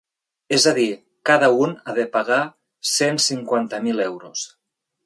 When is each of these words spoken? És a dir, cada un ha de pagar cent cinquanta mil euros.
És 0.55 0.63
a 0.71 0.71
dir, 0.77 0.85
cada 1.31 1.49
un 1.65 1.75
ha 1.91 1.95
de 1.99 2.07
pagar 2.17 2.41
cent 2.97 3.25
cinquanta 3.31 3.85
mil 3.89 4.07
euros. 4.13 4.53